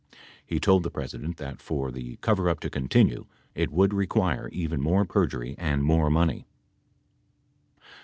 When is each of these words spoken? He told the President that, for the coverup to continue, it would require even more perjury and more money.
He 0.43 0.59
told 0.59 0.81
the 0.81 0.89
President 0.89 1.37
that, 1.37 1.61
for 1.61 1.91
the 1.91 2.15
coverup 2.23 2.59
to 2.61 2.71
continue, 2.71 3.27
it 3.53 3.69
would 3.71 3.93
require 3.93 4.49
even 4.51 4.81
more 4.81 5.05
perjury 5.05 5.53
and 5.59 5.83
more 5.83 6.09
money. 6.09 6.47